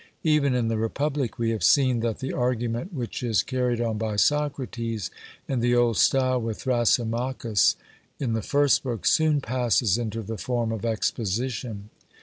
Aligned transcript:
Even 0.23 0.55
in 0.55 0.67
the 0.67 0.79
Republic 0.79 1.37
we 1.37 1.51
have 1.51 1.63
seen 1.63 1.99
that 1.99 2.17
the 2.17 2.33
argument 2.33 2.91
which 2.91 3.21
is 3.21 3.43
carried 3.43 3.79
on 3.79 3.99
by 3.99 4.15
Socrates 4.15 5.11
in 5.47 5.59
the 5.59 5.75
old 5.75 5.95
style 5.97 6.41
with 6.41 6.61
Thrasymachus 6.63 7.75
in 8.19 8.33
the 8.33 8.41
first 8.41 8.81
book, 8.81 9.05
soon 9.05 9.41
passes 9.41 9.99
into 9.99 10.23
the 10.23 10.39
form 10.39 10.71
of 10.71 10.85
exposition. 10.85 11.91